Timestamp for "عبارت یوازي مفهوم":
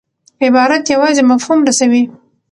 0.45-1.59